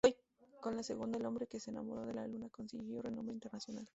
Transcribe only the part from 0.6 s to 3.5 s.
Con la segunda, "El hombre que se enamoró de la Luna", consiguió renombre